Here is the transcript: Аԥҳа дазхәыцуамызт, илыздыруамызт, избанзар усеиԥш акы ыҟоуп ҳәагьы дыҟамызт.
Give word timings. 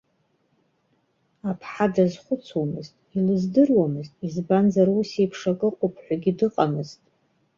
Аԥҳа 1.49 1.87
дазхәыцуамызт, 1.93 2.93
илыздыруамызт, 3.17 4.13
избанзар 4.27 4.87
усеиԥш 4.89 5.41
акы 5.51 5.65
ыҟоуп 5.69 5.95
ҳәагьы 6.03 6.31
дыҟамызт. 6.37 6.99